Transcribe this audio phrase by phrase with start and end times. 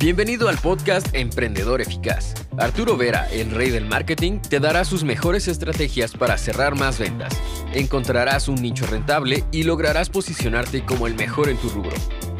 [0.00, 2.32] Bienvenido al podcast Emprendedor Eficaz.
[2.56, 7.36] Arturo Vera, el rey del marketing, te dará sus mejores estrategias para cerrar más ventas.
[7.74, 11.96] Encontrarás un nicho rentable y lograrás posicionarte como el mejor en tu rubro.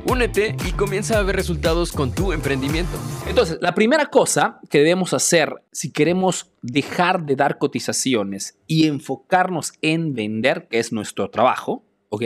[0.07, 2.97] Únete y comienza a ver resultados con tu emprendimiento.
[3.27, 9.73] Entonces, la primera cosa que debemos hacer si queremos dejar de dar cotizaciones y enfocarnos
[9.83, 12.23] en vender, que es nuestro trabajo, ¿ok?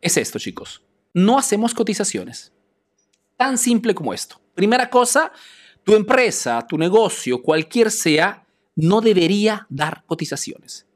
[0.00, 0.86] Es esto, chicos.
[1.12, 2.54] No hacemos cotizaciones.
[3.36, 4.40] Tan simple como esto.
[4.54, 5.32] Primera cosa,
[5.82, 10.86] tu empresa, tu negocio, cualquier sea, no debería dar cotizaciones.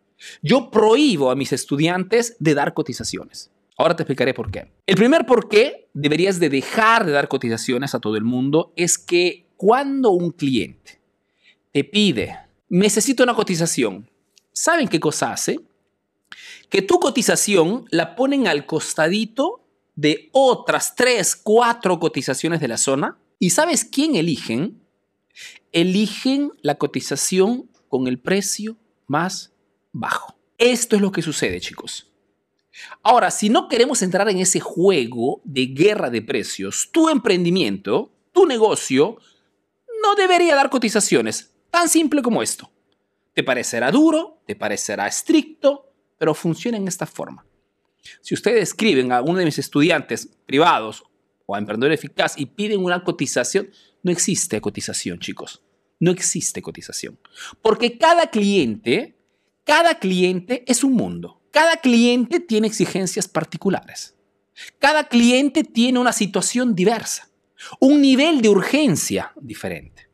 [0.43, 3.51] Yo prohíbo a mis estudiantes de dar cotizaciones.
[3.77, 4.73] Ahora te explicaré por qué.
[4.87, 8.99] El primer por qué deberías de dejar de dar cotizaciones a todo el mundo es
[8.99, 11.01] que cuando un cliente
[11.73, 12.37] te pide,
[12.69, 14.11] necesito una cotización,
[14.53, 15.61] ¿saben qué cosa hace?
[16.69, 23.19] Que tu cotización la ponen al costadito de otras tres, cuatro cotizaciones de la zona
[23.39, 24.83] ¿Y sabes quién eligen?
[25.73, 29.53] Eligen la cotización con el precio más
[29.93, 30.37] bajo.
[30.59, 32.11] Esto es lo que sucede, chicos.
[33.03, 38.47] Ahora, si no queremos entrar en ese juego de guerra de precios, tu emprendimiento, tu
[38.47, 39.19] negocio,
[40.03, 41.55] no debería dar cotizaciones.
[41.71, 42.71] Tan simple como esto.
[43.35, 47.47] Te parecerá duro, te parecerá estricto, pero funciona en esta forma.
[48.21, 51.05] Si ustedes escriben a uno de mis estudiantes privados
[51.51, 53.71] o a emprendedor eficaz y piden una cotización,
[54.03, 55.63] no existe cotización, chicos.
[55.99, 57.19] No existe cotización.
[57.63, 59.17] Porque cada cliente,
[59.65, 61.41] cada cliente es un mundo.
[61.51, 64.15] Cada cliente tiene exigencias particulares.
[64.79, 67.31] Cada cliente tiene una situación diversa,
[67.81, 70.11] un nivel de urgencia diferente.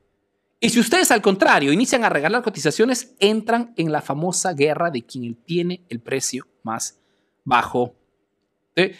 [0.60, 5.04] Y si ustedes al contrario inician a regalar cotizaciones, entran en la famosa guerra de
[5.04, 7.00] quien tiene el precio más
[7.42, 7.96] bajo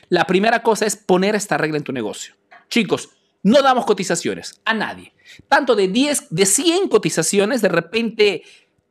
[0.08, 2.34] la primera cosa es poner esta regla en tu negocio.
[2.68, 3.10] Chicos,
[3.42, 5.12] no damos cotizaciones a nadie.
[5.48, 8.42] Tanto de 10, de 100 cotizaciones, de repente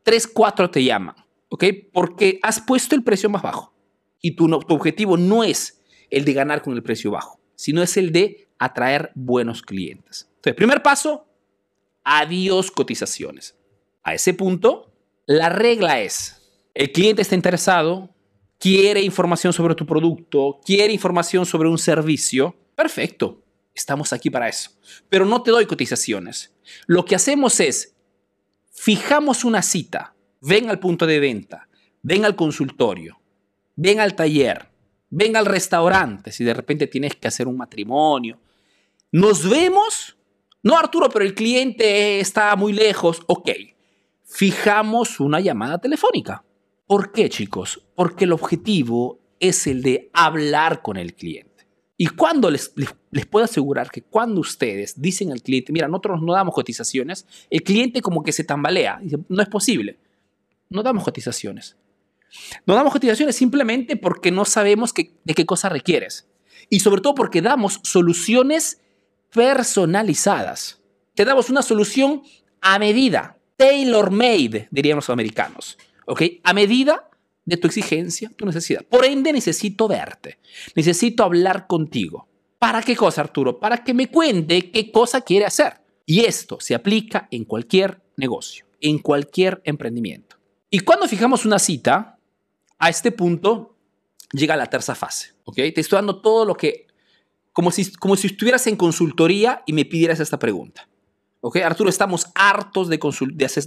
[0.03, 1.15] 3, 4 te llaman,
[1.49, 1.65] ¿ok?
[1.91, 3.73] Porque has puesto el precio más bajo.
[4.21, 7.97] Y tu, tu objetivo no es el de ganar con el precio bajo, sino es
[7.97, 10.29] el de atraer buenos clientes.
[10.35, 11.25] Entonces, primer paso,
[12.03, 13.55] adiós cotizaciones.
[14.03, 14.93] A ese punto,
[15.25, 18.09] la regla es, el cliente está interesado,
[18.63, 23.43] quiere información sobre tu producto, quiere información sobre un servicio, perfecto,
[23.75, 24.71] estamos aquí para eso.
[25.09, 26.55] Pero no te doy cotizaciones.
[26.87, 27.97] Lo que hacemos es,
[28.71, 31.67] fijamos una cita, ven al punto de venta,
[32.03, 33.19] ven al consultorio,
[33.75, 34.69] ven al taller,
[35.09, 38.39] ven al restaurante, si de repente tienes que hacer un matrimonio.
[39.11, 40.15] Nos vemos.
[40.61, 43.23] No, Arturo, pero el cliente está muy lejos.
[43.27, 43.49] Ok,
[44.23, 46.45] fijamos una llamada telefónica.
[46.93, 47.81] ¿Por qué, chicos?
[47.95, 51.67] Porque el objetivo es el de hablar con el cliente.
[51.97, 52.71] Y cuando les,
[53.09, 57.63] les, puedo asegurar que cuando ustedes dicen al cliente, mira, nosotros no damos cotizaciones, el
[57.63, 58.99] cliente como que se tambalea.
[59.01, 59.97] Dice, no es posible.
[60.69, 61.77] No damos cotizaciones.
[62.67, 66.27] No damos cotizaciones simplemente porque no sabemos de qué cosa requieres.
[66.69, 68.81] Y sobre todo porque damos soluciones
[69.33, 70.79] personalizadas.
[71.15, 72.21] Te damos una solución
[72.61, 75.75] a medida, tailor-made, dirían los americanos.
[76.05, 76.21] ¿Ok?
[76.43, 77.09] A medida
[77.45, 78.83] de tu exigencia, tu necesidad.
[78.85, 80.39] Por ende, necesito verte,
[80.75, 82.27] necesito hablar contigo.
[82.59, 83.59] ¿Para qué cosa, Arturo?
[83.59, 85.81] Para que me cuente qué cosa quiere hacer.
[86.05, 90.37] Y esto se aplica en cualquier negocio, en cualquier emprendimiento.
[90.69, 92.17] Y cuando fijamos una cita,
[92.79, 93.75] a este punto
[94.31, 95.55] llega la tercera fase, ¿ok?
[95.55, 96.87] Te estoy dando todo lo que,
[97.51, 100.87] como si, como si estuvieras en consultoría y me pidieras esta pregunta.
[101.45, 101.57] ¿Ok?
[101.57, 102.97] Arturo, estamos hartos de,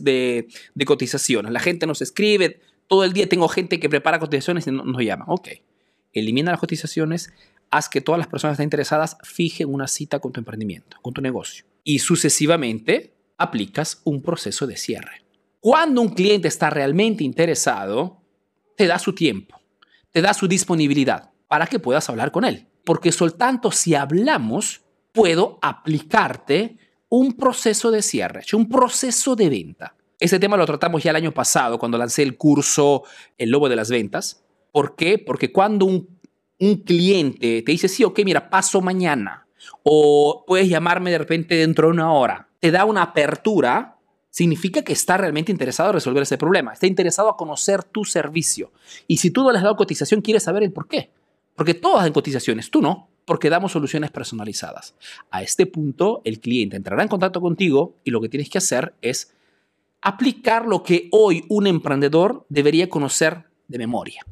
[0.01, 1.53] de, de, cotizaciones.
[1.53, 5.03] La gente nos escribe, todo el día tengo gente que prepara cotizaciones y no, nos
[5.03, 5.27] llama.
[5.29, 5.49] Ok,
[6.15, 7.35] elimina las cotizaciones,
[7.71, 11.67] haz que todas las personas interesadas fijen una cita con tu emprendimiento, con tu negocio.
[11.85, 15.27] Y sucesivamente aplicas un proceso de cierre.
[15.61, 18.23] Cuando un cliente está realmente interesado,
[18.79, 19.61] te da su tiempo,
[20.13, 22.69] te da su disponibilidad para que puedas hablar con él.
[22.87, 24.81] Porque soltanto si hablamos,
[25.13, 29.95] puedo aplicarte un proceso de cierre, un proceso de venta.
[30.19, 33.05] Ese tema lo tratamos ya el año pasado cuando lancé el curso
[33.37, 34.43] El Lobo de las Ventas.
[34.73, 35.19] ¿Por qué?
[35.19, 36.09] Porque cuando un,
[36.59, 39.47] un cliente te dice, sí, ok, mira, paso mañana,
[39.83, 43.99] o puedes llamarme de repente dentro de una hora, te da una apertura,
[44.31, 48.73] significa que está realmente interesado en resolver ese problema, está interesado a conocer tu servicio.
[49.07, 51.11] Y si tú no le has dado cotización, quieres saber el por qué.
[51.55, 54.95] Porque todos hacen cotizaciones, tú no porque damos soluciones personalizadas.
[55.31, 58.95] A este punto, el cliente entrará en contacto contigo y lo que tienes que hacer
[59.03, 59.34] es
[60.01, 64.25] aplicar lo que hoy un emprendedor debería conocer de memoria.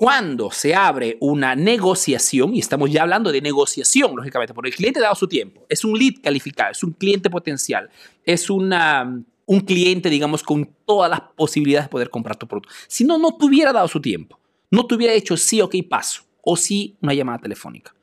[0.00, 4.98] cuando se abre una negociación, y estamos ya hablando de negociación, lógicamente, porque el cliente
[4.98, 7.90] ha dado su tiempo, es un lead calificado, es un cliente potencial,
[8.24, 12.70] es una, un cliente, digamos, con todas las posibilidades de poder comprar tu producto.
[12.88, 16.22] Si no, no te hubiera dado su tiempo, no te hubiera hecho sí, ok, paso,
[16.40, 17.94] o sí, una llamada telefónica.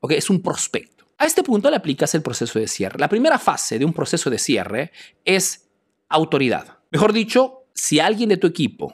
[0.00, 0.12] ¿Ok?
[0.12, 1.06] Es un prospecto.
[1.18, 2.98] A este punto le aplicas el proceso de cierre.
[2.98, 4.90] La primera fase de un proceso de cierre
[5.24, 5.68] es
[6.08, 6.78] autoridad.
[6.90, 8.92] Mejor dicho, si alguien de tu equipo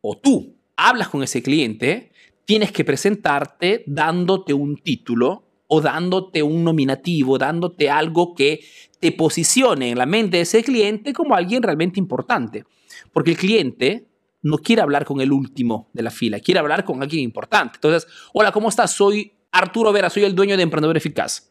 [0.00, 2.12] o tú hablas con ese cliente,
[2.46, 8.60] tienes que presentarte dándote un título o dándote un nominativo, dándote algo que
[9.00, 12.64] te posicione en la mente de ese cliente como alguien realmente importante.
[13.12, 14.06] Porque el cliente
[14.42, 17.76] no quiere hablar con el último de la fila, quiere hablar con alguien importante.
[17.76, 18.92] Entonces, hola, ¿cómo estás?
[18.92, 21.50] Soy Arturo Vera, soy el dueño de Emprendedor Eficaz.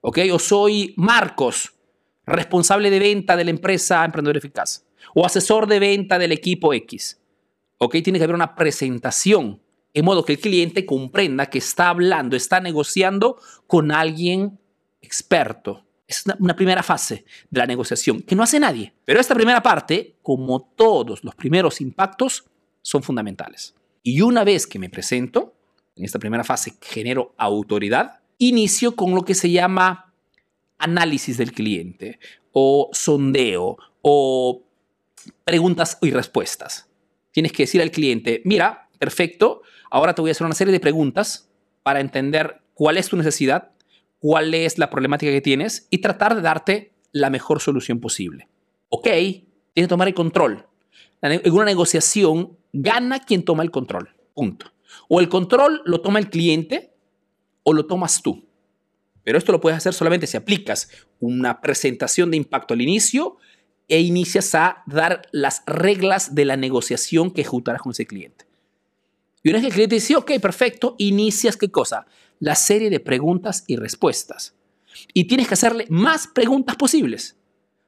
[0.00, 0.18] ¿Ok?
[0.32, 1.72] O soy Marcos,
[2.26, 4.86] responsable de venta de la empresa Emprendedor Eficaz.
[5.14, 7.18] O asesor de venta del equipo X.
[7.78, 7.96] ¿ok?
[8.02, 9.62] Tiene que haber una presentación,
[9.94, 14.58] en modo que el cliente comprenda que está hablando, está negociando con alguien
[15.00, 15.86] experto.
[16.06, 18.94] Es una, primera fase de la negociación que no hace nadie.
[19.04, 22.44] Pero esta primera parte, como todos los primeros impactos,
[22.82, 23.74] son fundamentales.
[24.02, 25.54] Y una vez que me presento,
[25.98, 30.12] en esta primera fase genero autoridad, inicio con lo que se llama
[30.78, 32.18] análisis del cliente
[32.52, 34.62] o sondeo o
[35.44, 36.88] preguntas y respuestas
[37.38, 39.62] tienes que decir al cliente, mira, perfecto,
[39.92, 41.48] ahora te voy a hacer una serie de preguntas
[41.84, 43.70] para entender cuál es tu necesidad,
[44.18, 48.48] cuál es la problemática que tienes y tratar de darte la mejor solución posible.
[48.88, 49.42] Ok, tienes
[49.74, 50.66] que tomar el control.
[51.22, 54.10] En una negociación gana quien toma el control.
[54.34, 54.72] Punto.
[55.08, 56.94] O el control lo toma el cliente
[57.62, 58.48] o lo tomas tú.
[59.24, 60.88] Pero esto lo puedes hacer solamente si aplicas
[61.20, 63.36] una presentación de impacto al inicio
[63.88, 68.46] e inicias a dar las reglas de la negociación que ejecutarás con ese cliente.
[69.42, 72.06] Y una vez que el cliente dice, ok, perfecto, inicias qué cosa?
[72.38, 74.54] La serie de preguntas y respuestas.
[75.12, 77.36] Y tienes que hacerle más preguntas posibles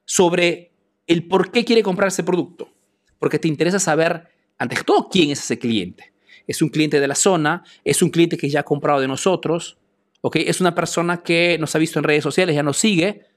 [0.05, 0.73] sobre
[1.07, 2.73] el por qué quiere comprar ese producto.
[3.19, 6.13] Porque te interesa saber, antes todo, quién es ese cliente.
[6.51, 7.63] ¿Es un cliente de la zona?
[7.85, 9.79] ¿Es un cliente que ya ha comprado de nosotros?
[10.21, 10.37] ¿Ok?
[10.37, 13.31] ¿Es una persona que nos ha visto en redes sociales, ya nos sigue?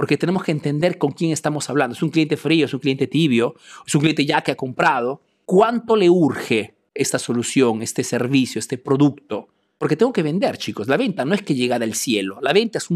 [0.00, 1.94] porque tenemos que entender con quién estamos hablando.
[1.94, 2.64] ¿Es un cliente frío?
[2.64, 3.54] ¿Es un cliente tibio?
[3.86, 5.20] ¿Es un cliente ya que ha comprado?
[5.44, 9.48] ¿Cuánto le urge esta solución, este servicio, este producto?
[9.76, 10.88] Porque tengo que vender, chicos.
[10.88, 12.38] La venta no es que llega del cielo.
[12.40, 12.88] La venta es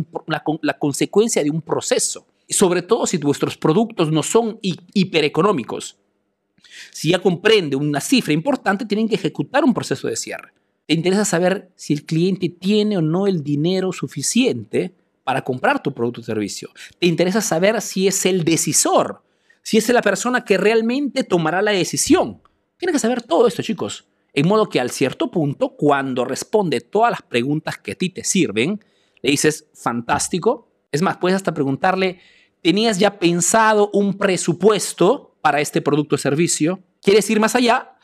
[0.63, 2.27] la, consecuencia de un proceso.
[2.49, 5.99] Sobre todo si vuestros productos no son hipereconómicos.
[6.91, 10.53] Si ya comprende una cifra importante, tienen que ejecutar un proceso de cierre.
[10.87, 14.95] Te interesa saber si el cliente tiene o no el dinero suficiente
[15.25, 16.71] para comprar tu producto o servicio.
[16.99, 19.23] Te interesa saber si es el decisor,
[19.63, 22.43] si es la persona que realmente tomará la decisión.
[22.77, 24.07] Tienes que saber todo esto, chicos.
[24.35, 28.25] En modo que al cierto punto, cuando responde todas las preguntas que a ti te
[28.25, 28.85] sirven,
[29.23, 30.69] le dices, fantástico.
[30.93, 32.21] Es más, puedes hasta preguntarle,
[32.61, 36.83] ¿tenías ya pensado un presupuesto para este producto o servicio?
[37.03, 37.99] ¿Quieres ir más allá?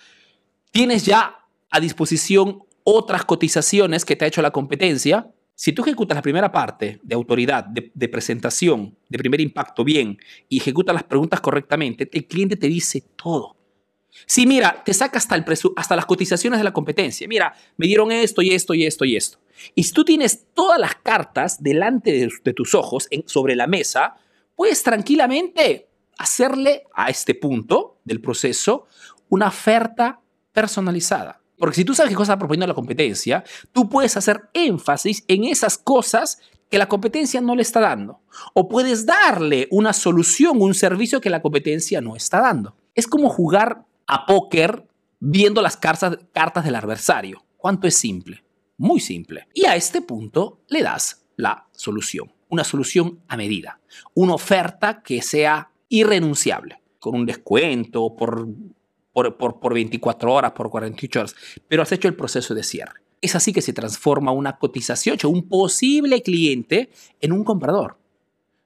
[0.72, 1.38] ¿Tienes ya
[1.70, 5.32] a disposición otras cotizaciones que te ha hecho la competencia?
[5.54, 10.18] Si tú ejecutas la primera parte de autoridad, de, presentación, de primer impacto bien
[10.50, 13.56] y ejecutas las preguntas correctamente, el cliente te dice todo.
[14.26, 15.44] Sí, mira, te saca hasta, el
[15.76, 17.26] hasta las cotizaciones de la competencia.
[17.26, 19.38] Mira, me dieron esto y esto y esto y esto.
[19.74, 24.16] Y si tú tienes todas las cartas delante de, tus ojos sobre la mesa,
[24.54, 25.89] puedes tranquilamente
[26.20, 28.86] hacerle a este punto del proceso
[29.30, 30.20] una oferta
[30.52, 31.40] personalizada.
[31.58, 35.44] Porque si tú sabes qué cosa está proponiendo la competencia, tú puedes hacer énfasis en
[35.44, 38.20] esas cosas que la competencia no le está dando.
[38.52, 42.76] O puedes darle una solución, un servicio que la competencia no está dando.
[42.94, 44.86] Es como jugar a póker
[45.20, 47.42] viendo las cartas, cartas del adversario.
[47.56, 48.44] ¿Cuánto es simple?
[48.76, 49.48] Muy simple.
[49.54, 52.30] Y a este punto le das la solución.
[52.50, 53.80] Una solución a medida.
[54.14, 56.80] Una oferta que sea irrenunciable.
[56.98, 58.46] Con un descuento, por
[59.12, 61.36] por, por, 24 horas, por 48 horas,
[61.68, 63.00] pero has hecho el proceso de cierre.
[63.20, 67.98] Es así que se transforma una cotización, un posible cliente, en un comprador.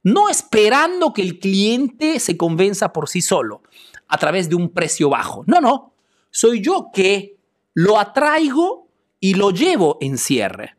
[0.02, 3.62] No esperando que el cliente se convenza por sí solo
[4.06, 5.44] a través de un precio bajo.
[5.46, 5.94] No, no.
[6.30, 7.36] Soy yo que
[7.72, 8.86] lo atraigo
[9.18, 10.76] y lo llevo en cierre.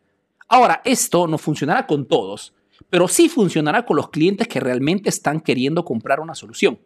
[0.47, 2.53] Ahora, esto no funcionará con todos,
[2.89, 6.79] pero sí funcionará con los clientes que realmente están queriendo comprar una solución.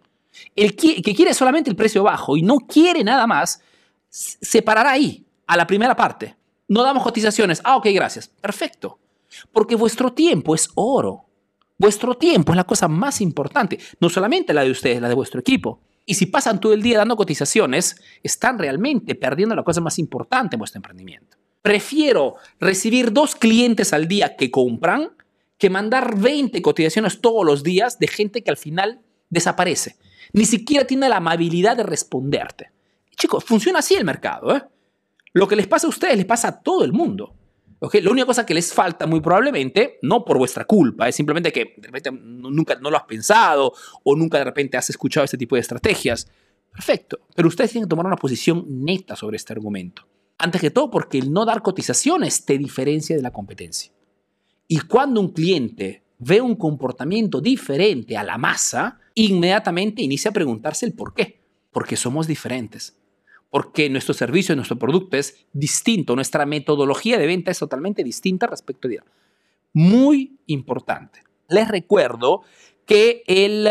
[0.55, 3.61] El que, quiere solamente el precio bajo y no quiere nada más,
[4.09, 6.35] se parará ahí, a la primera parte.
[6.67, 7.61] No damos cotizaciones.
[7.63, 8.27] Ah, ok, gracias.
[8.27, 8.99] Perfecto.
[9.51, 11.25] Porque vuestro tiempo es oro.
[11.77, 13.79] Vuestro tiempo es la cosa más importante.
[13.99, 15.81] No solamente la de ustedes, la de vuestro equipo.
[16.05, 20.55] Y si pasan todo el día dando cotizaciones, están realmente perdiendo la cosa más importante
[20.55, 21.37] en vuestro emprendimiento.
[21.61, 25.11] Prefiero recibir dos clientes al día que compran
[25.59, 29.97] que mandar 20 cotizaciones todos los días de gente que al final desaparece.
[30.33, 32.71] Ni siquiera tiene la amabilidad de responderte.
[33.17, 34.55] Chicos, funciona así el mercado.
[34.55, 34.63] ¿eh?
[35.33, 37.35] Lo que les pasa a ustedes les pasa a todo el mundo.
[37.79, 38.01] ¿okay?
[38.01, 41.75] La única cosa que les falta muy probablemente, no por vuestra culpa, es simplemente que
[41.77, 43.73] de nunca no lo has pensado
[44.03, 46.29] o nunca de repente has escuchado este tipo de estrategias.
[46.71, 50.07] Perfecto, pero ustedes tienen que tomar una posición neta sobre este argumento.
[50.37, 53.91] Antes que todo porque el no dar cotizaciones te diferencia de la competencia.
[54.71, 60.85] Y cuando un cliente ve un comportamiento diferente a la masa, inmediatamente inicia a preguntarse
[60.85, 61.41] el por qué.
[61.71, 62.95] Porque somos diferentes.
[63.49, 66.13] Porque nuestro servicio, nuestro producto es distinto.
[66.13, 69.03] Nuestra metodología de venta es totalmente distinta respecto a...
[69.73, 71.23] Muy importante.
[71.47, 72.43] Les recuerdo
[72.85, 73.67] que el